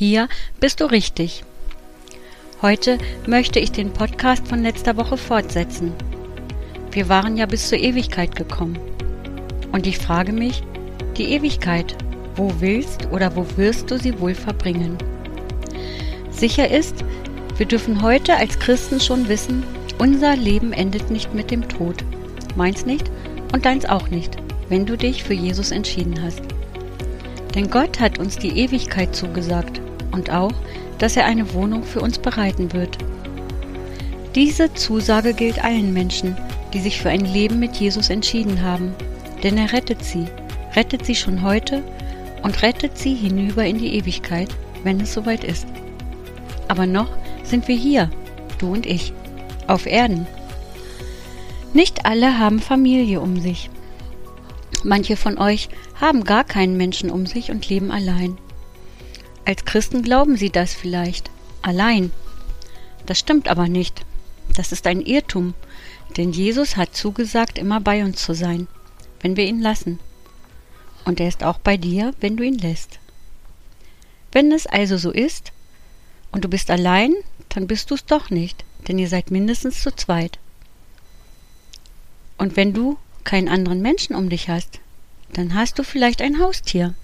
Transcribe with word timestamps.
Hier 0.00 0.30
bist 0.60 0.80
du 0.80 0.86
richtig. 0.86 1.44
Heute 2.62 2.96
möchte 3.26 3.60
ich 3.60 3.70
den 3.70 3.92
Podcast 3.92 4.48
von 4.48 4.62
letzter 4.62 4.96
Woche 4.96 5.18
fortsetzen. 5.18 5.92
Wir 6.90 7.10
waren 7.10 7.36
ja 7.36 7.44
bis 7.44 7.68
zur 7.68 7.76
Ewigkeit 7.76 8.34
gekommen. 8.34 8.78
Und 9.72 9.86
ich 9.86 9.98
frage 9.98 10.32
mich, 10.32 10.62
die 11.18 11.34
Ewigkeit, 11.34 11.98
wo 12.34 12.50
willst 12.60 13.10
oder 13.10 13.36
wo 13.36 13.44
wirst 13.58 13.90
du 13.90 13.98
sie 13.98 14.18
wohl 14.18 14.34
verbringen? 14.34 14.96
Sicher 16.30 16.70
ist, 16.70 17.04
wir 17.58 17.66
dürfen 17.66 18.00
heute 18.00 18.36
als 18.36 18.58
Christen 18.58 19.00
schon 19.00 19.28
wissen, 19.28 19.62
unser 19.98 20.34
Leben 20.34 20.72
endet 20.72 21.10
nicht 21.10 21.34
mit 21.34 21.50
dem 21.50 21.68
Tod. 21.68 22.06
Meins 22.56 22.86
nicht 22.86 23.10
und 23.52 23.66
deins 23.66 23.84
auch 23.84 24.08
nicht, 24.08 24.38
wenn 24.70 24.86
du 24.86 24.96
dich 24.96 25.22
für 25.22 25.34
Jesus 25.34 25.72
entschieden 25.72 26.22
hast. 26.22 26.40
Denn 27.54 27.68
Gott 27.68 28.00
hat 28.00 28.18
uns 28.18 28.38
die 28.38 28.60
Ewigkeit 28.60 29.14
zugesagt 29.14 29.82
und 30.12 30.30
auch, 30.30 30.52
dass 30.98 31.16
er 31.16 31.26
eine 31.26 31.52
Wohnung 31.54 31.82
für 31.82 32.00
uns 32.00 32.18
bereiten 32.18 32.72
wird. 32.72 32.98
Diese 34.34 34.72
Zusage 34.74 35.34
gilt 35.34 35.64
allen 35.64 35.92
Menschen, 35.92 36.36
die 36.72 36.80
sich 36.80 37.00
für 37.00 37.10
ein 37.10 37.24
Leben 37.24 37.58
mit 37.58 37.76
Jesus 37.76 38.10
entschieden 38.10 38.62
haben, 38.62 38.94
denn 39.42 39.58
er 39.58 39.72
rettet 39.72 40.04
sie, 40.04 40.26
rettet 40.76 41.04
sie 41.04 41.16
schon 41.16 41.42
heute 41.42 41.82
und 42.42 42.62
rettet 42.62 42.96
sie 42.96 43.14
hinüber 43.14 43.64
in 43.64 43.78
die 43.78 43.94
Ewigkeit, 43.94 44.48
wenn 44.84 45.00
es 45.00 45.12
soweit 45.12 45.44
ist. 45.44 45.66
Aber 46.68 46.86
noch 46.86 47.08
sind 47.42 47.66
wir 47.66 47.76
hier, 47.76 48.10
du 48.58 48.72
und 48.72 48.86
ich, 48.86 49.12
auf 49.66 49.86
Erden. 49.86 50.26
Nicht 51.72 52.06
alle 52.06 52.38
haben 52.38 52.60
Familie 52.60 53.20
um 53.20 53.40
sich. 53.40 53.70
Manche 54.82 55.16
von 55.16 55.38
euch 55.38 55.68
haben 56.00 56.24
gar 56.24 56.44
keinen 56.44 56.76
Menschen 56.76 57.10
um 57.10 57.26
sich 57.26 57.50
und 57.50 57.68
leben 57.68 57.90
allein. 57.90 58.38
Als 59.44 59.64
Christen 59.64 60.02
glauben 60.02 60.36
sie 60.36 60.50
das 60.50 60.74
vielleicht. 60.74 61.30
Allein. 61.62 62.12
Das 63.06 63.18
stimmt 63.18 63.48
aber 63.48 63.68
nicht. 63.68 64.04
Das 64.54 64.72
ist 64.72 64.86
ein 64.86 65.00
Irrtum, 65.00 65.54
denn 66.16 66.32
Jesus 66.32 66.76
hat 66.76 66.94
zugesagt, 66.94 67.58
immer 67.58 67.80
bei 67.80 68.02
uns 68.04 68.22
zu 68.22 68.34
sein, 68.34 68.66
wenn 69.20 69.36
wir 69.36 69.46
ihn 69.46 69.60
lassen. 69.60 69.98
Und 71.04 71.20
er 71.20 71.28
ist 71.28 71.44
auch 71.44 71.58
bei 71.58 71.76
dir, 71.76 72.12
wenn 72.20 72.36
du 72.36 72.44
ihn 72.44 72.58
lässt. 72.58 72.98
Wenn 74.32 74.52
es 74.52 74.66
also 74.66 74.96
so 74.96 75.10
ist, 75.10 75.52
und 76.32 76.44
du 76.44 76.48
bist 76.48 76.70
allein, 76.70 77.14
dann 77.48 77.66
bist 77.66 77.90
du 77.90 77.94
es 77.94 78.04
doch 78.04 78.30
nicht, 78.30 78.64
denn 78.86 78.98
ihr 78.98 79.08
seid 79.08 79.30
mindestens 79.30 79.82
zu 79.82 79.94
zweit. 79.94 80.38
Und 82.38 82.56
wenn 82.56 82.72
du 82.72 82.98
keinen 83.24 83.48
anderen 83.48 83.82
Menschen 83.82 84.14
um 84.14 84.28
dich 84.28 84.48
hast, 84.48 84.80
dann 85.32 85.54
hast 85.54 85.78
du 85.78 85.84
vielleicht 85.84 86.22
ein 86.22 86.38
Haustier. 86.38 86.94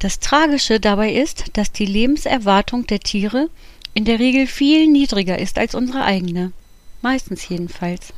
Das 0.00 0.18
Tragische 0.18 0.80
dabei 0.80 1.12
ist, 1.12 1.56
dass 1.58 1.72
die 1.72 1.84
Lebenserwartung 1.84 2.86
der 2.86 3.00
Tiere 3.00 3.50
in 3.92 4.06
der 4.06 4.18
Regel 4.18 4.46
viel 4.46 4.86
niedriger 4.86 5.38
ist 5.38 5.58
als 5.58 5.74
unsere 5.74 6.02
eigene, 6.04 6.52
meistens 7.02 7.46
jedenfalls. 7.48 8.14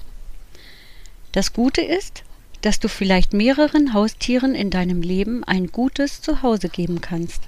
Das 1.33 1.53
Gute 1.53 1.81
ist, 1.81 2.23
dass 2.61 2.79
du 2.79 2.89
vielleicht 2.89 3.33
mehreren 3.33 3.95
Haustieren 3.95 4.55
in 4.55 4.71
deinem 4.71 5.03
Leben 5.03 5.43
ein 5.43 5.73
gutes 5.73 6.21
Zuhause 6.23 6.69
geben 6.69 7.01
kannst. 7.01 7.41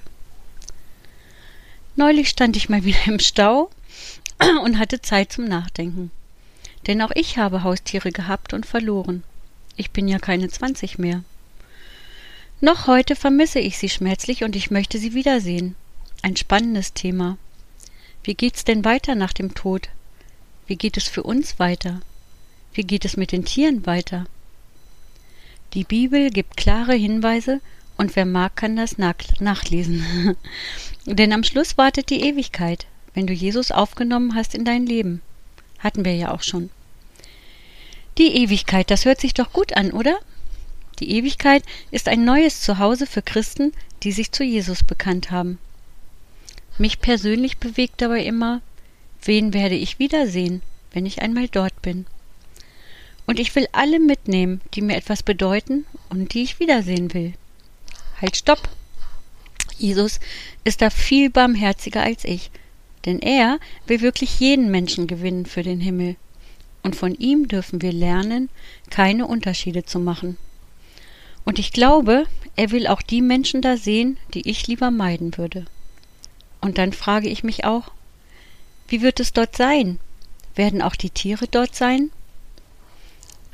Neulich 1.95 2.29
stand 2.29 2.57
ich 2.57 2.69
mal 2.69 2.85
wieder 2.85 3.07
im 3.07 3.21
Stau 3.21 3.71
und 4.65 4.81
hatte 4.81 5.01
Zeit 5.01 5.33
zum 5.33 5.45
Nachdenken. 5.45 6.11
Denn 6.89 7.01
auch 7.03 7.13
ich 7.15 7.39
habe 7.39 7.63
Haustiere 7.63 8.11
gehabt 8.11 8.53
und 8.53 8.67
verloren. 8.67 9.23
Ich 9.77 9.93
bin 9.93 10.09
ja 10.09 10.19
keine 10.19 10.49
zwanzig 10.49 10.99
mehr. 10.99 11.23
Noch 12.65 12.87
heute 12.87 13.15
vermisse 13.15 13.59
ich 13.59 13.77
sie 13.77 13.91
schmerzlich 13.91 14.43
und 14.43 14.57
ich 14.57 14.71
möchte 14.71 14.97
sie 14.97 15.13
wiedersehen. 15.13 15.77
Ein 16.23 16.35
spannendes 16.35 16.95
Thema. 16.95 17.37
Wie 18.23 18.33
geht's 18.33 18.65
denn 18.65 18.87
weiter 18.87 19.15
nach 19.15 19.35
dem 19.35 19.55
Tod? 19.55 19.91
Wie 20.67 20.77
geht 20.77 20.97
es 20.97 21.07
für 21.07 21.25
uns 21.25 21.59
weiter? 21.59 22.01
Wie 22.73 22.85
geht 22.85 23.05
es 23.05 23.19
mit 23.19 23.33
den 23.33 23.45
Tieren 23.45 23.85
weiter? 23.85 24.25
Die 25.75 25.85
Bibel 25.85 26.31
gibt 26.31 26.57
klare 26.57 26.95
Hinweise 26.95 27.61
und 27.99 28.17
wer 28.17 28.25
mag, 28.25 28.57
kann 28.57 28.77
das 28.77 28.97
nachlesen. 28.97 30.35
Denn 31.05 31.35
am 31.35 31.45
Schluss 31.45 31.77
wartet 31.77 32.09
die 32.09 32.23
Ewigkeit, 32.23 32.87
wenn 33.13 33.27
du 33.27 33.35
Jesus 33.35 33.73
aufgenommen 33.73 34.35
hast 34.35 34.55
in 34.55 34.65
dein 34.65 34.87
Leben. 34.87 35.21
Hatten 35.81 36.07
wir 36.07 36.17
ja 36.17 36.33
auch 36.33 36.43
schon. 36.43 36.71
Die 38.17 38.35
Ewigkeit, 38.43 38.91
das 38.91 39.05
hört 39.05 39.21
sich 39.21 39.35
doch 39.35 39.53
gut 39.53 39.77
an, 39.77 39.91
oder? 39.91 40.19
Die 41.01 41.11
Ewigkeit 41.11 41.65
ist 41.91 42.09
ein 42.09 42.25
neues 42.25 42.61
Zuhause 42.61 43.07
für 43.07 43.23
Christen, 43.23 43.73
die 44.03 44.13
sich 44.13 44.33
zu 44.33 44.45
Jesus 44.45 44.83
bekannt 44.83 45.31
haben. 45.31 45.59
Mich 46.79 47.01
persönlich 47.01 47.59
bewegt 47.59 48.01
dabei 48.03 48.25
immer, 48.25 48.61
wen 49.23 49.53
werde 49.55 49.77
ich 49.77 49.99
wiedersehen, 49.99 50.63
wenn 50.93 51.07
ich 51.07 51.23
einmal 51.23 51.49
dort 51.49 51.83
bin. 51.83 52.07
Und 53.27 53.39
ich 53.39 53.55
will 53.55 53.67
alle 53.73 53.99
mitnehmen, 53.99 54.61
die 54.75 54.83
mir 54.83 54.97
etwas 54.97 55.23
bedeuten 55.23 55.87
und 56.11 56.35
die 56.35 56.43
ich 56.43 56.61
wiedersehen 56.61 57.15
will. 57.15 57.35
Halt, 58.21 58.37
stopp! 58.37 58.69
Jesus 59.79 60.21
ist 60.63 60.83
da 60.83 60.91
viel 60.91 61.31
barmherziger 61.31 62.03
als 62.03 62.25
ich, 62.25 62.51
denn 63.07 63.19
er 63.19 63.59
will 63.87 64.01
wirklich 64.03 64.39
jeden 64.41 64.71
Menschen 64.71 65.07
gewinnen 65.07 65.47
für 65.47 65.63
den 65.63 65.81
Himmel. 65.81 66.17
Und 66.83 66.97
von 66.97 67.15
ihm 67.15 67.49
dürfen 67.49 67.83
wir 67.83 67.93
lernen, 67.93 68.51
keine 68.91 69.27
Unterschiede 69.27 69.85
zu 69.85 69.99
machen. 69.99 70.37
Und 71.45 71.59
ich 71.59 71.73
glaube, 71.73 72.27
er 72.57 72.71
will 72.71 72.87
auch 72.87 73.03
die 73.03 73.23
Menschen 73.23 73.63
da 73.63 73.77
sehen, 73.77 74.17
die 74.33 74.49
ich 74.49 74.67
lieber 74.67 74.91
meiden 74.91 75.37
würde. 75.37 75.67
Und 76.61 76.79
dann 76.79 76.93
frage 76.93 77.29
ich 77.29 77.45
mich 77.45 77.65
auch, 77.65 77.91
wie 78.89 79.03
wird 79.03 79.21
es 79.21 79.33
dort 79.33 79.57
sein? 79.57 79.99
Werden 80.55 80.83
auch 80.83 80.97
die 80.97 81.11
Tiere 81.11 81.47
dort 81.49 81.75
sein? 81.75 82.11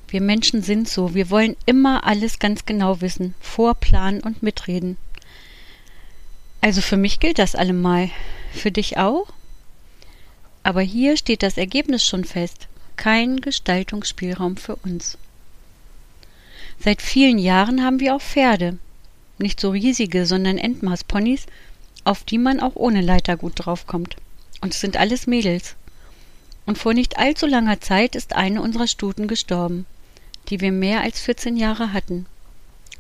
Wir 0.09 0.21
Menschen 0.21 0.63
sind 0.63 0.89
so, 0.89 1.15
wir 1.15 1.31
wollen 1.31 1.57
immer 1.67 2.05
alles 2.05 2.39
ganz 2.39 2.67
genau 2.67 3.01
wissen, 3.01 3.35
vorplanen 3.41 4.21
und 4.23 4.43
mitreden. 4.43 4.97
Also 6.61 6.81
für 6.81 6.97
mich 6.97 7.21
gilt 7.21 7.39
das 7.39 7.55
allemal. 7.55 8.11
Für 8.53 8.71
dich 8.71 8.99
auch? 8.99 9.29
Aber 10.63 10.83
hier 10.83 11.17
steht 11.17 11.43
das 11.43 11.57
Ergebnis 11.57 12.07
schon 12.07 12.25
fest. 12.25 12.69
Kein 12.97 13.41
Gestaltungsspielraum 13.41 14.57
für 14.57 14.77
uns. 14.77 15.17
Seit 16.83 17.03
vielen 17.03 17.39
Jahren 17.39 17.85
haben 17.85 18.01
wir 18.01 18.17
auch 18.17 18.23
Pferde. 18.23 18.79
Nicht 19.39 19.61
so 19.61 19.71
riesige, 19.71 20.25
sondern 20.25 20.57
Endmaßponys, 20.57 21.45
auf 22.05 22.25
die 22.25 22.39
man 22.39 22.59
auch 22.59 22.75
ohne 22.75 23.03
Leiter 23.03 23.37
gut 23.37 23.53
draufkommt. 23.57 24.17
Und 24.63 24.73
es 24.73 24.81
sind 24.81 24.97
alles 24.97 25.27
Mädels. 25.27 25.77
Und 26.65 26.79
vor 26.79 26.95
nicht 26.95 27.19
allzu 27.19 27.47
langer 27.47 27.81
Zeit 27.81 28.17
ist 28.17 28.35
eine 28.35 28.63
unserer 28.63 28.87
Stuten 28.87 29.29
gestorben, 29.29 29.85
die 30.49 30.61
wir 30.61 30.73
mehr 30.73 31.03
als 31.03 31.21
14 31.21 31.57
Jahre 31.59 31.93
hatten. 31.93 32.25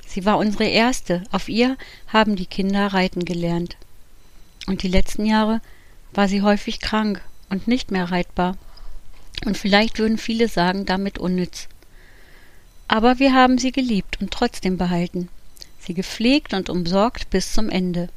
Sie 0.06 0.26
war 0.26 0.36
unsere 0.38 0.64
erste, 0.64 1.22
auf 1.30 1.48
ihr 1.48 1.78
haben 2.08 2.36
die 2.36 2.46
Kinder 2.46 2.88
reiten 2.88 3.24
gelernt. 3.24 3.76
Und 4.66 4.82
die 4.82 4.88
letzten 4.88 5.24
Jahre 5.24 5.62
war 6.12 6.28
sie 6.28 6.42
häufig 6.42 6.80
krank 6.80 7.22
und 7.48 7.66
nicht 7.66 7.90
mehr 7.90 8.10
reitbar. 8.10 8.58
Und 9.46 9.56
vielleicht 9.56 9.98
würden 9.98 10.18
viele 10.18 10.48
sagen, 10.48 10.84
damit 10.84 11.18
unnütz. 11.18 11.68
Aber 12.92 13.20
wir 13.20 13.34
haben 13.34 13.56
sie 13.56 13.70
geliebt 13.70 14.20
und 14.20 14.32
trotzdem 14.32 14.76
behalten, 14.76 15.28
sie 15.78 15.94
gepflegt 15.94 16.54
und 16.54 16.68
umsorgt 16.68 17.30
bis 17.30 17.52
zum 17.52 17.68
Ende. 17.68 18.08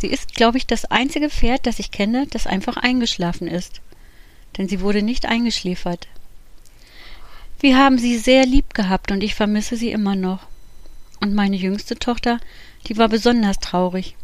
Sie 0.00 0.08
ist, 0.08 0.34
glaube 0.34 0.58
ich, 0.58 0.66
das 0.66 0.86
einzige 0.86 1.30
Pferd, 1.30 1.64
das 1.64 1.78
ich 1.78 1.92
kenne, 1.92 2.26
das 2.26 2.48
einfach 2.48 2.76
eingeschlafen 2.76 3.46
ist. 3.46 3.80
Denn 4.56 4.68
sie 4.68 4.80
wurde 4.80 5.02
nicht 5.02 5.26
eingeschläfert. 5.26 6.08
Wir 7.60 7.78
haben 7.78 7.98
sie 7.98 8.18
sehr 8.18 8.46
lieb 8.46 8.74
gehabt 8.74 9.12
und 9.12 9.22
ich 9.22 9.36
vermisse 9.36 9.76
sie 9.76 9.92
immer 9.92 10.16
noch. 10.16 10.40
Und 11.20 11.36
meine 11.36 11.54
jüngste 11.54 11.94
Tochter, 11.94 12.40
die 12.88 12.96
war 12.96 13.08
besonders 13.08 13.60
traurig. 13.60 14.16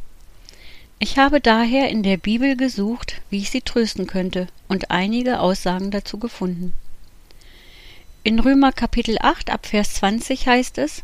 Ich 0.99 1.17
habe 1.17 1.41
daher 1.41 1.91
in 1.91 2.03
der 2.03 2.17
Bibel 2.17 2.57
gesucht, 2.57 3.21
wie 3.31 3.39
ich 3.39 3.51
sie 3.51 3.61
trösten 3.61 4.09
könnte, 4.09 4.49
und 4.67 4.91
einige 4.91 5.39
Aussagen 5.39 5.93
dazu 5.93 6.19
gefunden. 6.19 6.75
In 8.27 8.41
Römer 8.41 8.73
Kapitel 8.73 9.19
8 9.21 9.51
ab 9.51 9.67
Vers 9.67 9.97
20 9.97 10.49
heißt 10.49 10.79
es, 10.79 11.03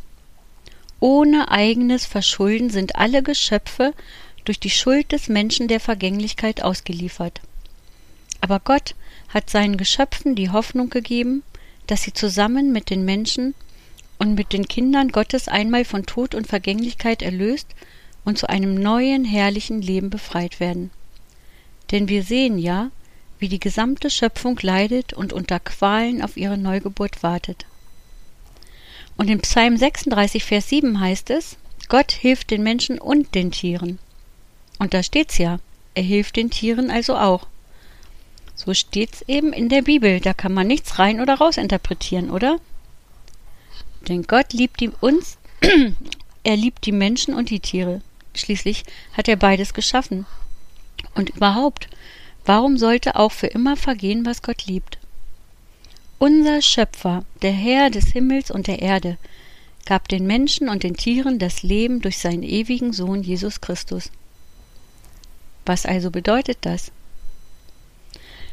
ohne 1.00 1.50
eigenes 1.50 2.06
Verschulden 2.06 2.70
sind 2.70 2.96
alle 2.96 3.22
Geschöpfe 3.22 3.92
durch 4.46 4.58
die 4.58 4.70
Schuld 4.70 5.12
des 5.12 5.28
Menschen 5.28 5.68
der 5.68 5.80
Vergänglichkeit 5.80 6.62
ausgeliefert. 6.62 7.42
Aber 8.40 8.58
Gott 8.58 8.94
hat 9.28 9.50
seinen 9.50 9.76
Geschöpfen 9.76 10.34
die 10.34 10.48
Hoffnung 10.48 10.88
gegeben, 10.88 11.42
dass 11.86 12.04
sie 12.04 12.14
zusammen 12.14 12.72
mit 12.72 12.88
den 12.88 13.04
Menschen 13.04 13.54
und 14.18 14.34
mit 14.34 14.54
den 14.54 14.66
Kindern 14.66 15.10
Gottes 15.10 15.46
einmal 15.46 15.84
von 15.84 16.06
Tod 16.06 16.34
und 16.34 16.46
Vergänglichkeit 16.46 17.20
erlöst 17.20 17.66
und 18.24 18.38
zu 18.38 18.48
einem 18.48 18.76
neuen 18.76 19.26
herrlichen 19.26 19.82
Leben 19.82 20.08
befreit 20.08 20.58
werden. 20.58 20.90
Denn 21.90 22.08
wir 22.08 22.22
sehen 22.22 22.56
ja, 22.56 22.90
wie 23.40 23.48
die 23.48 23.60
gesamte 23.60 24.10
Schöpfung 24.10 24.58
leidet 24.62 25.12
und 25.12 25.32
unter 25.32 25.58
Qualen 25.58 26.22
auf 26.22 26.36
ihre 26.36 26.58
Neugeburt 26.58 27.22
wartet. 27.22 27.66
Und 29.16 29.28
in 29.28 29.40
Psalm 29.40 29.76
36, 29.76 30.44
Vers 30.44 30.68
7 30.68 31.00
heißt 31.00 31.30
es, 31.30 31.56
Gott 31.88 32.12
hilft 32.12 32.50
den 32.50 32.62
Menschen 32.62 32.98
und 32.98 33.34
den 33.34 33.50
Tieren. 33.50 33.98
Und 34.78 34.94
da 34.94 35.02
steht's 35.02 35.38
ja, 35.38 35.58
er 35.94 36.02
hilft 36.02 36.36
den 36.36 36.50
Tieren 36.50 36.90
also 36.90 37.16
auch. 37.16 37.46
So 38.54 38.74
steht's 38.74 39.24
eben 39.26 39.52
in 39.52 39.68
der 39.68 39.82
Bibel, 39.82 40.20
da 40.20 40.34
kann 40.34 40.52
man 40.52 40.66
nichts 40.66 40.98
rein 40.98 41.20
oder 41.20 41.34
raus 41.34 41.56
interpretieren, 41.56 42.30
oder? 42.30 42.58
Denn 44.08 44.22
Gott 44.22 44.52
liebt 44.52 44.80
die 44.80 44.90
uns, 45.00 45.38
er 46.44 46.56
liebt 46.56 46.86
die 46.86 46.92
Menschen 46.92 47.34
und 47.34 47.50
die 47.50 47.60
Tiere. 47.60 48.02
Schließlich 48.34 48.84
hat 49.14 49.28
er 49.28 49.36
beides 49.36 49.74
geschaffen. 49.74 50.26
Und 51.14 51.30
überhaupt, 51.30 51.88
warum 52.44 52.78
sollte 52.78 53.16
auch 53.16 53.32
für 53.32 53.46
immer 53.46 53.76
vergehen, 53.76 54.24
was 54.26 54.42
Gott 54.42 54.66
liebt? 54.66 54.98
Unser 56.18 56.60
Schöpfer, 56.60 57.24
der 57.42 57.52
Herr 57.52 57.90
des 57.90 58.08
Himmels 58.08 58.50
und 58.50 58.66
der 58.66 58.82
Erde, 58.82 59.16
gab 59.86 60.08
den 60.08 60.26
Menschen 60.26 60.68
und 60.68 60.82
den 60.82 60.96
Tieren 60.96 61.38
das 61.38 61.62
Leben 61.62 62.00
durch 62.00 62.18
seinen 62.18 62.42
ewigen 62.42 62.92
Sohn 62.92 63.22
Jesus 63.22 63.60
Christus. 63.60 64.10
Was 65.64 65.86
also 65.86 66.10
bedeutet 66.10 66.58
das? 66.62 66.92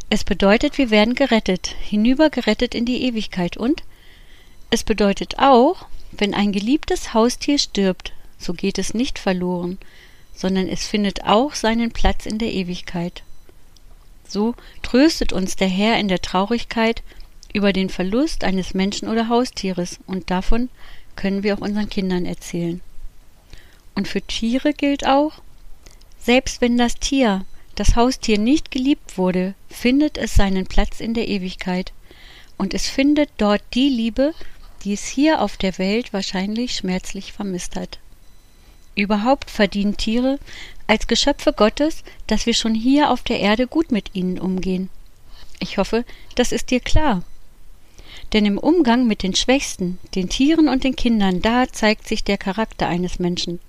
Es 0.10 0.24
bedeutet, 0.24 0.78
wir 0.78 0.90
werden 0.90 1.16
gerettet, 1.16 1.76
hinübergerettet 1.82 2.74
in 2.74 2.86
die 2.86 3.04
Ewigkeit 3.04 3.58
und 3.58 3.84
es 4.70 4.84
bedeutet 4.84 5.38
auch, 5.38 5.86
wenn 6.12 6.34
ein 6.34 6.52
geliebtes 6.52 7.14
Haustier 7.14 7.58
stirbt, 7.58 8.14
so 8.40 8.54
geht 8.54 8.78
es 8.78 8.94
nicht 8.94 9.20
verloren, 9.20 9.78
sondern 10.34 10.68
es 10.68 10.88
findet 10.88 11.24
auch 11.26 11.54
seinen 11.54 11.92
Platz 11.92 12.26
in 12.26 12.38
der 12.38 12.54
Ewigkeit. 12.54 13.24
So 14.28 14.56
tröstet 14.82 15.34
uns 15.34 15.56
der 15.56 15.68
Herr 15.68 16.00
in 16.00 16.08
der 16.08 16.22
Traurigkeit 16.22 17.02
über 17.54 17.74
den 17.74 17.90
Verlust 17.90 18.44
eines 18.44 18.74
Menschen 18.74 19.08
oder 19.08 19.30
Haustieres, 19.30 20.00
und 20.06 20.30
davon 20.30 20.70
können 21.16 21.44
wir 21.44 21.56
auch 21.56 21.62
unseren 21.62 21.90
Kindern 21.90 22.26
erzählen. 22.26 22.82
Und 23.96 24.08
für 24.08 24.22
Tiere 24.22 24.74
gilt 24.74 25.08
auch, 25.08 25.34
selbst 26.20 26.62
wenn 26.62 26.78
das 26.78 26.96
Tier, 26.96 27.46
das 27.76 27.96
Haustier 27.96 28.38
nicht 28.38 28.70
geliebt 28.70 29.18
wurde, 29.18 29.56
findet 29.70 30.18
es 30.18 30.36
seinen 30.36 30.68
Platz 30.68 31.00
in 31.00 31.14
der 31.14 31.28
Ewigkeit, 31.28 31.94
und 32.58 32.74
es 32.74 32.88
findet 32.88 33.30
dort 33.38 33.62
die 33.74 33.90
Liebe, 33.90 34.34
die 34.84 34.94
es 34.94 35.06
hier 35.06 35.42
auf 35.42 35.58
der 35.58 35.78
Welt 35.78 36.14
wahrscheinlich 36.14 36.76
schmerzlich 36.76 37.34
vermisst 37.34 37.76
hat. 37.76 38.00
Überhaupt 38.96 39.52
verdienen 39.52 39.96
Tiere 39.96 40.40
als 40.88 41.08
Geschöpfe 41.08 41.54
Gottes, 41.54 42.04
dass 42.28 42.46
wir 42.46 42.54
schon 42.54 42.74
hier 42.74 43.12
auf 43.12 43.22
der 43.22 43.40
Erde 43.40 43.68
gut 43.68 43.92
mit 43.92 44.16
ihnen 44.16 44.40
umgehen. 44.40 44.90
Ich 45.60 45.78
hoffe, 45.78 46.06
das 46.36 46.52
ist 46.52 46.72
dir 46.72 46.80
klar. 46.80 47.24
Denn 48.34 48.46
im 48.46 48.58
Umgang 48.58 49.08
mit 49.08 49.24
den 49.24 49.36
Schwächsten, 49.36 50.00
den 50.16 50.30
Tieren 50.30 50.68
und 50.68 50.84
den 50.84 50.96
Kindern, 50.96 51.42
da 51.42 51.68
zeigt 51.72 52.08
sich 52.08 52.24
der 52.24 52.38
Charakter 52.38 52.88
eines 52.88 53.20
Menschen. 53.20 53.60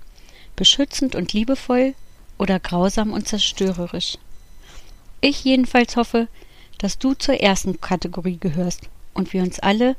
Beschützend 0.55 1.15
und 1.15 1.33
liebevoll 1.33 1.93
oder 2.37 2.59
grausam 2.59 3.13
und 3.13 3.27
zerstörerisch. 3.27 4.17
Ich 5.21 5.43
jedenfalls 5.43 5.95
hoffe, 5.95 6.27
dass 6.77 6.97
du 6.97 7.13
zur 7.13 7.39
ersten 7.39 7.81
Kategorie 7.81 8.37
gehörst 8.39 8.89
und 9.13 9.33
wir 9.33 9.43
uns 9.43 9.59
alle 9.59 9.95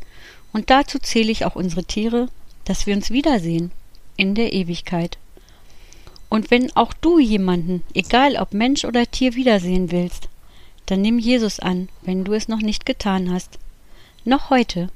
und 0.52 0.70
dazu 0.70 0.98
zähle 0.98 1.30
ich 1.30 1.44
auch 1.44 1.56
unsere 1.56 1.84
Tiere, 1.84 2.28
dass 2.64 2.86
wir 2.86 2.94
uns 2.94 3.10
wiedersehen 3.10 3.70
in 4.16 4.34
der 4.34 4.52
Ewigkeit. 4.52 5.18
Und 6.30 6.50
wenn 6.50 6.74
auch 6.76 6.94
du 6.94 7.18
jemanden, 7.18 7.82
egal 7.92 8.36
ob 8.36 8.54
Mensch 8.54 8.86
oder 8.86 9.10
Tier, 9.10 9.34
wiedersehen 9.34 9.90
willst, 9.90 10.28
dann 10.86 11.02
nimm 11.02 11.18
Jesus 11.18 11.60
an, 11.60 11.88
wenn 12.02 12.24
du 12.24 12.32
es 12.32 12.48
noch 12.48 12.60
nicht 12.60 12.86
getan 12.86 13.30
hast. 13.30 13.58
Noch 14.24 14.48
heute. 14.48 14.88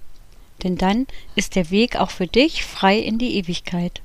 Denn 0.62 0.76
dann 0.76 1.06
ist 1.34 1.56
der 1.56 1.70
Weg 1.70 1.96
auch 1.96 2.10
für 2.10 2.28
dich 2.28 2.64
frei 2.64 2.98
in 2.98 3.18
die 3.18 3.36
Ewigkeit. 3.36 4.00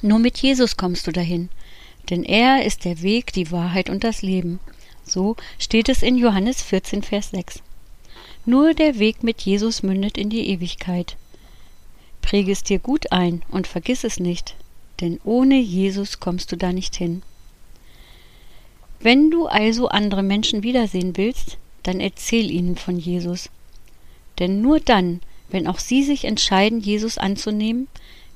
Nur 0.00 0.20
mit 0.20 0.38
Jesus 0.38 0.76
kommst 0.76 1.06
du 1.06 1.12
dahin, 1.12 1.48
denn 2.08 2.22
er 2.22 2.64
ist 2.64 2.84
der 2.84 3.02
Weg, 3.02 3.32
die 3.32 3.50
Wahrheit 3.50 3.90
und 3.90 4.04
das 4.04 4.22
Leben. 4.22 4.60
So 5.02 5.36
steht 5.58 5.88
es 5.88 6.02
in 6.02 6.16
Johannes 6.16 6.62
14, 6.62 7.02
Vers 7.02 7.30
6. 7.30 7.62
Nur 8.46 8.74
der 8.74 8.98
Weg 8.98 9.24
mit 9.24 9.42
Jesus 9.42 9.82
mündet 9.82 10.16
in 10.16 10.30
die 10.30 10.48
Ewigkeit. 10.48 11.16
Präge 12.22 12.52
es 12.52 12.62
dir 12.62 12.78
gut 12.78 13.10
ein 13.10 13.42
und 13.50 13.66
vergiss 13.66 14.04
es 14.04 14.20
nicht, 14.20 14.54
denn 15.00 15.20
ohne 15.24 15.58
Jesus 15.58 16.20
kommst 16.20 16.52
du 16.52 16.56
da 16.56 16.72
nicht 16.72 16.96
hin. 16.96 17.22
Wenn 19.00 19.30
du 19.30 19.46
also 19.46 19.88
andere 19.88 20.22
Menschen 20.22 20.62
wiedersehen 20.62 21.16
willst, 21.16 21.56
dann 21.84 22.00
erzähl 22.00 22.50
ihnen 22.50 22.76
von 22.76 22.98
Jesus. 22.98 23.48
Denn 24.38 24.60
nur 24.60 24.80
dann, 24.80 25.20
wenn 25.50 25.66
auch 25.66 25.78
sie 25.78 26.02
sich 26.02 26.24
entscheiden, 26.24 26.80
Jesus 26.80 27.16
anzunehmen, 27.18 27.88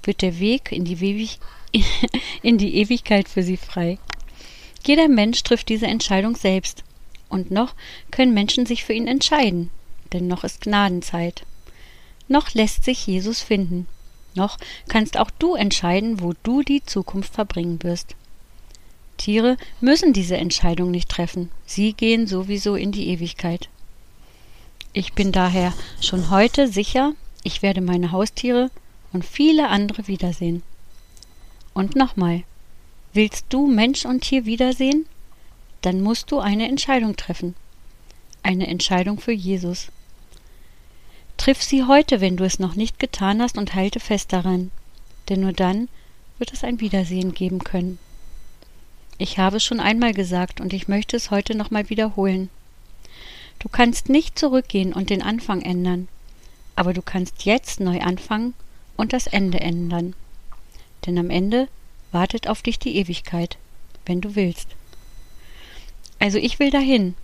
wird 0.03 0.23
der 0.23 0.39
Weg 0.39 0.73
in 0.73 0.85
die, 0.85 1.29
in 2.43 2.59
die 2.59 2.77
Ewigkeit 2.77 3.29
für 3.29 3.43
sie 3.43 3.57
frei. 3.57 3.99
Jeder 4.87 5.09
Mensch 5.09 5.43
trifft 5.43 5.69
diese 5.69 5.87
Entscheidung 5.87 6.37
selbst. 6.37 6.85
Und 7.29 7.51
noch 7.51 7.75
können 8.11 8.35
Menschen 8.35 8.67
sich 8.67 8.85
für 8.85 8.93
ihn 8.93 9.07
entscheiden, 9.07 9.71
denn 10.13 10.29
noch 10.29 10.45
ist 10.45 10.61
Gnadenzeit. 10.61 11.45
Noch 12.29 12.53
lässt 12.53 12.85
sich 12.85 13.07
Jesus 13.07 13.41
finden. 13.41 13.87
Noch 14.35 14.59
kannst 14.89 15.19
auch 15.19 15.31
du 15.31 15.55
entscheiden, 15.55 16.21
wo 16.21 16.33
du 16.43 16.63
die 16.63 16.85
Zukunft 16.85 17.35
verbringen 17.35 17.83
wirst. 17.83 18.17
Tiere 19.17 19.57
müssen 19.81 20.13
diese 20.13 20.37
Entscheidung 20.37 20.91
nicht 20.91 21.09
treffen. 21.09 21.51
Sie 21.67 21.93
gehen 21.93 22.27
sowieso 22.27 22.75
in 22.75 22.93
die 22.93 23.09
Ewigkeit. 23.09 23.69
Ich 24.93 25.13
bin 25.13 25.33
daher 25.33 25.73
schon 26.01 26.31
heute 26.31 26.69
sicher, 26.69 27.13
ich 27.45 27.63
werde 27.63 27.81
meine 27.81 28.13
Haustiere 28.13 28.71
und 29.13 29.25
viele 29.25 29.69
andere 29.69 30.07
wiedersehen. 30.09 30.63
Und 31.75 31.97
nochmal, 31.97 32.43
willst 33.13 33.47
du 33.49 33.67
Mensch 33.67 34.05
und 34.05 34.23
Tier 34.23 34.45
wiedersehen? 34.45 35.07
Dann 35.81 36.01
musst 36.01 36.31
du 36.31 36.39
eine 36.39 36.69
Entscheidung 36.69 37.17
treffen. 37.17 37.55
Eine 38.43 38.67
Entscheidung 38.67 39.19
für 39.19 39.33
Jesus. 39.33 39.89
Triff 41.43 41.61
sie 41.61 41.83
heute, 41.83 42.21
wenn 42.21 42.37
du 42.37 42.45
es 42.45 42.61
noch 42.61 42.77
nicht 42.77 43.01
getan 43.01 43.43
hast, 43.43 43.59
und 43.59 43.75
halte 43.75 43.99
fest 43.99 44.33
daran, 44.33 44.71
denn 45.29 45.41
nur 45.41 45.53
dann 45.53 45.89
wird 46.39 46.53
es 46.53 46.63
ein 46.63 46.79
Wiedersehen 46.79 47.35
geben 47.35 47.65
können. 47.65 47.99
Ich 49.19 49.39
habe 49.39 49.57
es 49.57 49.65
schon 49.65 49.81
einmal 49.81 50.15
gesagt 50.15 50.61
und 50.61 50.73
ich 50.73 50.87
möchte 50.87 51.17
es 51.17 51.33
heute 51.33 51.57
nochmal 51.57 51.91
wiederholen. 51.91 52.49
Du 53.59 53.69
kannst 53.69 54.09
nicht 54.09 54.39
zurückgehen 54.39 54.93
und 54.93 55.11
den 55.11 55.21
Anfang 55.21 55.63
ändern, 55.63 56.07
aber 56.77 56.95
du 56.95 57.03
kannst 57.03 57.45
jetzt 57.45 57.81
neu 57.81 58.01
anfangen 58.03 58.55
und 58.97 59.13
das 59.13 59.27
Ende 59.27 59.59
ändern. 59.59 60.15
Denn 61.07 61.19
am 61.19 61.29
Ende 61.29 61.67
wartet 62.13 62.47
auf 62.47 62.63
dich 62.63 62.79
die 62.79 62.95
Ewigkeit, 62.99 63.59
wenn 64.07 64.21
du 64.21 64.37
willst. 64.37 64.69
Also 66.21 66.39
ich 66.39 66.61
will 66.61 66.71
dahin, 66.71 67.17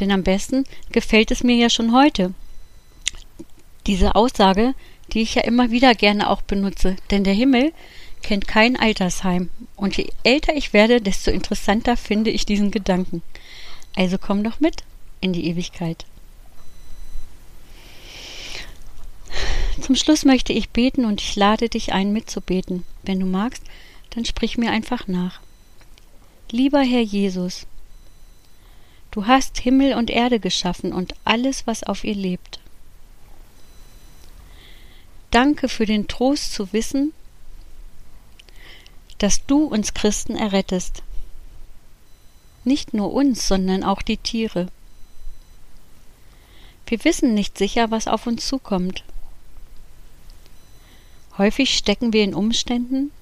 denn 0.00 0.10
am 0.10 0.24
besten 0.24 0.64
gefällt 0.90 1.30
es 1.30 1.44
mir 1.44 1.54
ja 1.54 1.70
schon 1.70 1.94
heute, 1.94 2.34
diese 3.90 4.14
Aussage, 4.14 4.74
die 5.12 5.22
ich 5.22 5.34
ja 5.34 5.42
immer 5.42 5.72
wieder 5.72 5.96
gerne 5.96 6.30
auch 6.30 6.42
benutze, 6.42 6.94
denn 7.10 7.24
der 7.24 7.34
Himmel 7.34 7.72
kennt 8.22 8.46
kein 8.46 8.76
Altersheim, 8.76 9.50
und 9.74 9.96
je 9.96 10.06
älter 10.22 10.54
ich 10.54 10.72
werde, 10.72 11.00
desto 11.00 11.32
interessanter 11.32 11.96
finde 11.96 12.30
ich 12.30 12.46
diesen 12.46 12.70
Gedanken. 12.70 13.20
Also 13.96 14.16
komm 14.16 14.44
doch 14.44 14.60
mit 14.60 14.84
in 15.20 15.32
die 15.32 15.48
Ewigkeit. 15.48 16.06
Zum 19.80 19.96
Schluss 19.96 20.24
möchte 20.24 20.52
ich 20.52 20.70
beten 20.70 21.04
und 21.04 21.20
ich 21.20 21.34
lade 21.34 21.68
dich 21.68 21.92
ein, 21.92 22.12
mitzubeten. 22.12 22.84
Wenn 23.02 23.18
du 23.18 23.26
magst, 23.26 23.64
dann 24.10 24.24
sprich 24.24 24.56
mir 24.56 24.70
einfach 24.70 25.08
nach. 25.08 25.40
Lieber 26.52 26.80
Herr 26.80 27.02
Jesus, 27.02 27.66
du 29.10 29.26
hast 29.26 29.58
Himmel 29.58 29.94
und 29.94 30.10
Erde 30.10 30.38
geschaffen 30.38 30.92
und 30.92 31.14
alles, 31.24 31.66
was 31.66 31.82
auf 31.82 32.04
ihr 32.04 32.14
lebt. 32.14 32.60
Danke 35.30 35.68
für 35.68 35.86
den 35.86 36.08
Trost 36.08 36.52
zu 36.52 36.72
wissen, 36.72 37.12
dass 39.18 39.46
du 39.46 39.64
uns 39.64 39.94
Christen 39.94 40.34
errettest. 40.34 41.02
Nicht 42.64 42.94
nur 42.94 43.12
uns, 43.12 43.46
sondern 43.46 43.84
auch 43.84 44.02
die 44.02 44.16
Tiere. 44.16 44.68
Wir 46.86 47.04
wissen 47.04 47.34
nicht 47.34 47.56
sicher, 47.56 47.92
was 47.92 48.08
auf 48.08 48.26
uns 48.26 48.46
zukommt. 48.46 49.04
Häufig 51.38 51.78
stecken 51.78 52.12
wir 52.12 52.24
in 52.24 52.34
Umständen, 52.34 53.12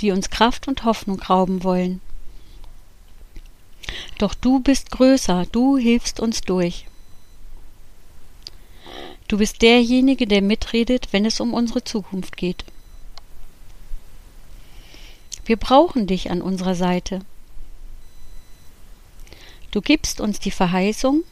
die 0.00 0.10
uns 0.10 0.28
Kraft 0.28 0.66
und 0.66 0.84
Hoffnung 0.84 1.20
rauben 1.22 1.62
wollen. 1.62 2.00
Doch 4.18 4.34
du 4.34 4.60
bist 4.60 4.90
größer, 4.90 5.46
du 5.52 5.76
hilfst 5.76 6.18
uns 6.18 6.40
durch. 6.40 6.86
Du 9.30 9.38
bist 9.38 9.62
derjenige, 9.62 10.26
der 10.26 10.42
mitredet, 10.42 11.12
wenn 11.12 11.24
es 11.24 11.38
um 11.38 11.54
unsere 11.54 11.84
Zukunft 11.84 12.36
geht. 12.36 12.64
Wir 15.44 15.56
brauchen 15.56 16.08
dich 16.08 16.32
an 16.32 16.42
unserer 16.42 16.74
Seite. 16.74 17.20
Du 19.70 19.82
gibst 19.82 20.20
uns 20.20 20.40
die 20.40 20.50
Verheißung, 20.50 21.22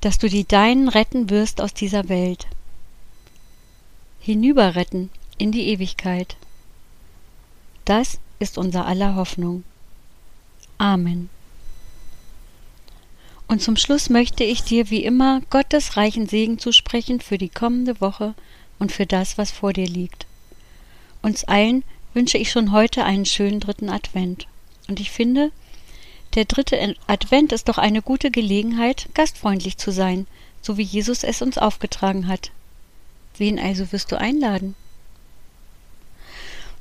dass 0.00 0.16
du 0.16 0.30
die 0.30 0.48
Deinen 0.48 0.88
retten 0.88 1.28
wirst 1.28 1.60
aus 1.60 1.74
dieser 1.74 2.08
Welt, 2.08 2.46
hinüberretten 4.18 5.10
in 5.36 5.52
die 5.52 5.68
Ewigkeit. 5.68 6.36
das 7.84 8.18
ist 8.38 8.56
unser 8.56 8.86
aller 8.86 9.14
Hoffnung. 9.14 9.62
Amen. 10.78 11.28
Und 13.52 13.60
zum 13.60 13.76
Schluss 13.76 14.08
möchte 14.08 14.44
ich 14.44 14.62
dir 14.62 14.88
wie 14.88 15.04
immer 15.04 15.42
Gottes 15.50 15.98
reichen 15.98 16.26
Segen 16.26 16.58
zusprechen 16.58 17.20
für 17.20 17.36
die 17.36 17.50
kommende 17.50 18.00
Woche 18.00 18.32
und 18.78 18.92
für 18.92 19.04
das, 19.04 19.36
was 19.36 19.50
vor 19.50 19.74
dir 19.74 19.86
liegt. 19.86 20.24
Uns 21.20 21.44
allen 21.44 21.84
wünsche 22.14 22.38
ich 22.38 22.50
schon 22.50 22.72
heute 22.72 23.04
einen 23.04 23.26
schönen 23.26 23.60
dritten 23.60 23.90
Advent. 23.90 24.46
Und 24.88 25.00
ich 25.00 25.10
finde, 25.10 25.52
der 26.34 26.46
dritte 26.46 26.96
Advent 27.06 27.52
ist 27.52 27.68
doch 27.68 27.76
eine 27.76 28.00
gute 28.00 28.30
Gelegenheit, 28.30 29.10
gastfreundlich 29.12 29.76
zu 29.76 29.92
sein, 29.92 30.26
so 30.62 30.78
wie 30.78 30.82
Jesus 30.82 31.22
es 31.22 31.42
uns 31.42 31.58
aufgetragen 31.58 32.28
hat. 32.28 32.52
Wen 33.36 33.58
also 33.58 33.92
wirst 33.92 34.12
du 34.12 34.18
einladen? 34.18 34.74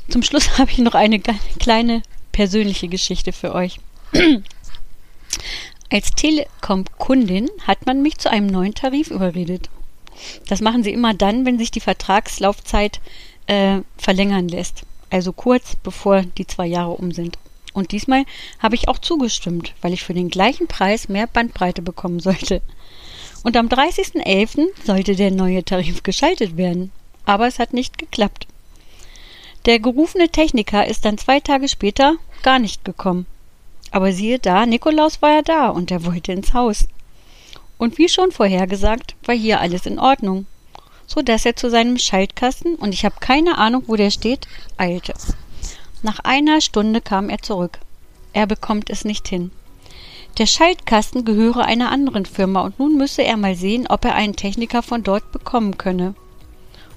Zum 0.08 0.24
Schluss 0.24 0.48
habe 0.58 0.72
ich 0.72 0.78
noch 0.78 0.96
eine 0.96 1.20
kleine 1.20 2.01
persönliche 2.32 2.88
Geschichte 2.88 3.34
für 3.34 3.54
euch. 3.54 3.82
Als 5.92 6.12
Telekom-Kundin 6.12 7.50
hat 7.68 7.86
man 7.86 8.02
mich 8.02 8.18
zu 8.18 8.32
einem 8.32 8.48
neuen 8.48 8.74
Tarif 8.74 9.12
überredet. 9.12 9.70
Das 10.48 10.62
machen 10.62 10.84
sie 10.84 10.94
immer 10.94 11.14
dann, 11.14 11.46
wenn 11.46 11.58
sich 11.58 11.70
die 11.70 11.82
Vertragslaufzeit 11.82 13.02
äh, 13.48 13.82
verlängern 13.98 14.48
lässt. 14.48 14.84
Also 15.10 15.34
kurz 15.34 15.76
bevor 15.76 16.22
die 16.22 16.48
zwei 16.48 16.66
Jahre 16.66 16.92
um 16.92 17.12
sind. 17.12 17.38
Und 17.74 17.92
diesmal 17.92 18.24
habe 18.60 18.76
ich 18.76 18.88
auch 18.88 19.00
zugestimmt, 19.00 19.74
weil 19.82 19.92
ich 19.92 20.04
für 20.04 20.14
den 20.14 20.30
gleichen 20.30 20.68
Preis 20.68 21.10
mehr 21.10 21.28
Bandbreite 21.28 21.82
bekommen 21.82 22.22
sollte. 22.22 22.62
Und 23.44 23.58
am 23.58 23.68
30.11. 23.68 24.68
sollte 24.86 25.18
der 25.18 25.32
neue 25.32 25.66
Tarif 25.66 26.04
geschaltet 26.04 26.56
werden. 26.56 26.94
Aber 27.26 27.48
es 27.48 27.60
hat 27.60 27.74
nicht 27.74 27.98
geklappt. 27.98 28.48
Der 29.66 29.80
gerufene 29.80 30.30
Techniker 30.30 30.88
ist 30.88 31.04
dann 31.04 31.18
zwei 31.18 31.42
Tage 31.42 31.68
später 31.68 32.16
gar 32.44 32.60
nicht 32.60 32.86
gekommen. 32.86 33.26
Aber 33.92 34.14
siehe 34.14 34.40
da, 34.40 34.66
Nikolaus 34.66 35.22
war 35.22 35.32
ja 35.32 35.42
da 35.42 35.70
und 35.70 35.92
er 35.92 36.06
wollte 36.06 36.32
ins 36.32 36.54
Haus. 36.54 36.88
Und 37.78 37.98
wie 37.98 38.10
schon 38.10 38.32
vorhergesagt, 38.32 39.16
war 39.26 39.36
hier 39.36 39.60
alles 39.60 39.86
in 39.86 40.00
Ordnung, 40.00 40.46
so 41.08 41.22
dass 41.22 41.46
er 41.46 41.56
zu 41.56 41.70
seinem 41.70 41.98
Schaltkasten, 41.98 42.76
und 42.76 42.94
ich 42.94 43.04
habe 43.04 43.16
keine 43.20 43.58
Ahnung, 43.58 43.84
wo 43.88 43.96
der 43.96 44.12
steht, 44.12 44.48
eilte. 44.78 45.14
Nach 46.04 46.20
einer 46.20 46.62
Stunde 46.62 47.02
kam 47.02 47.30
er 47.30 47.40
zurück. 47.40 47.80
Er 48.34 48.48
bekommt 48.48 48.90
es 48.90 49.04
nicht 49.04 49.28
hin. 49.28 49.52
Der 50.38 50.46
Schaltkasten 50.46 51.26
gehöre 51.26 51.66
einer 51.66 51.92
anderen 51.92 52.26
Firma 52.26 52.62
und 52.62 52.80
nun 52.80 52.98
müsse 52.98 53.24
er 53.24 53.36
mal 53.36 53.56
sehen, 53.56 53.88
ob 53.88 54.06
er 54.06 54.16
einen 54.16 54.36
Techniker 54.38 54.82
von 54.82 55.04
dort 55.04 55.32
bekommen 55.34 55.78
könne. 55.78 56.16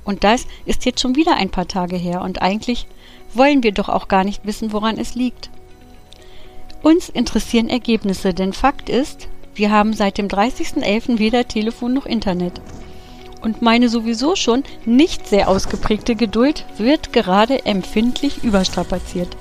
Und 0.04 0.22
das 0.22 0.46
ist 0.64 0.84
jetzt 0.84 1.00
schon 1.00 1.16
wieder 1.16 1.34
ein 1.34 1.50
paar 1.50 1.66
Tage 1.66 1.96
her 1.96 2.22
und 2.22 2.42
eigentlich 2.42 2.86
wollen 3.32 3.62
wir 3.64 3.72
doch 3.72 3.88
auch 3.88 4.06
gar 4.06 4.22
nicht 4.22 4.46
wissen, 4.46 4.72
woran 4.72 4.98
es 4.98 5.16
liegt. 5.16 5.50
Uns 6.84 7.08
interessieren 7.08 7.70
Ergebnisse, 7.70 8.34
denn 8.34 8.52
Fakt 8.52 8.90
ist, 8.90 9.28
wir 9.54 9.70
haben 9.70 9.94
seit 9.94 10.18
dem 10.18 10.28
30.11. 10.28 11.18
weder 11.18 11.48
Telefon 11.48 11.94
noch 11.94 12.04
Internet. 12.04 12.60
Und 13.40 13.62
meine 13.62 13.88
sowieso 13.88 14.36
schon 14.36 14.64
nicht 14.84 15.26
sehr 15.26 15.48
ausgeprägte 15.48 16.14
Geduld 16.14 16.66
wird 16.76 17.10
gerade 17.14 17.64
empfindlich 17.64 18.44
überstrapaziert. 18.44 19.34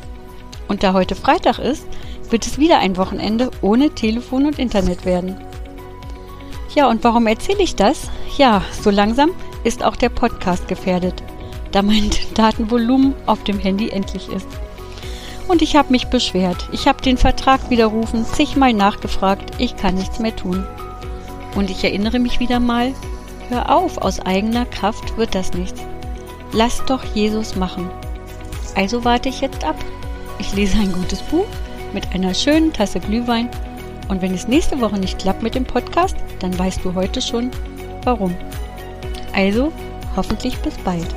Und 0.70 0.84
da 0.84 0.94
heute 0.94 1.16
Freitag 1.16 1.60
ist, 1.60 1.86
wird 2.30 2.46
es 2.46 2.60
wieder 2.60 2.80
ein 2.80 2.96
Wochenende 2.96 3.52
ohne 3.62 3.90
Telefon 3.90 4.46
und 4.46 4.58
Internet 4.58 5.04
werden. 5.04 5.36
Ja, 6.76 6.90
und 6.90 7.04
warum 7.04 7.28
erzähle 7.28 7.62
ich 7.62 7.76
das? 7.76 8.10
Ja, 8.38 8.64
so 8.82 8.90
langsam 8.90 9.32
ist 9.66 9.84
auch 9.84 9.98
der 9.98 10.10
Podcast 10.10 10.70
gefährdet, 10.70 11.22
da 11.74 11.82
mein 11.82 12.10
Datenvolumen 12.36 13.16
auf 13.26 13.44
dem 13.44 13.60
Handy 13.60 13.90
endlich 13.90 14.30
ist. 14.30 14.48
Und 15.48 15.62
ich 15.62 15.76
habe 15.76 15.92
mich 15.92 16.08
beschwert. 16.08 16.70
Ich 16.72 16.88
habe 16.88 17.02
den 17.02 17.18
Vertrag 17.18 17.70
widerrufen, 17.70 18.26
zigmal 18.26 18.74
nachgefragt, 18.74 19.52
ich 19.58 19.76
kann 19.76 19.96
nichts 19.96 20.20
mehr 20.20 20.36
tun. 20.36 20.66
Und 21.56 21.70
ich 21.70 21.84
erinnere 21.84 22.20
mich 22.20 22.40
wieder 22.40 22.60
mal, 22.60 22.94
hör 23.50 23.76
auf, 23.76 23.98
aus 23.98 24.20
eigener 24.20 24.66
Kraft 24.66 25.18
wird 25.18 25.36
das 25.36 25.54
nichts. 25.54 25.82
Lass 26.52 26.84
doch 26.86 27.04
Jesus 27.14 27.56
machen. 27.56 27.90
Also 28.76 29.04
warte 29.06 29.30
ich 29.30 29.42
jetzt 29.42 29.64
ab. 29.64 29.76
Ich 30.40 30.54
lese 30.54 30.78
ein 30.78 30.92
gutes 30.92 31.22
Buch 31.22 31.46
mit 31.94 32.14
einer 32.14 32.34
schönen 32.34 32.74
Tasse 32.74 33.00
Glühwein 33.00 33.50
und 34.10 34.22
wenn 34.22 34.34
es 34.34 34.48
nächste 34.48 34.80
Woche 34.82 34.98
nicht 34.98 35.20
klappt 35.20 35.44
mit 35.44 35.56
dem 35.56 35.66
Podcast, 35.66 36.16
dann 36.40 36.58
weißt 36.58 36.84
du 36.84 36.94
heute 36.94 37.22
schon, 37.22 37.52
warum. 38.04 38.36
Also, 39.34 39.72
hoffentlich 40.16 40.58
bis 40.60 40.78
bald. 40.80 41.08